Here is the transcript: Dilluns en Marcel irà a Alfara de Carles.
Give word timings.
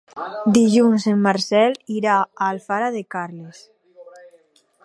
Dilluns 0.53 1.05
en 1.11 1.19
Marcel 1.25 1.77
irà 1.97 2.17
a 2.23 2.49
Alfara 2.49 2.91
de 2.99 3.07
Carles. 3.17 3.63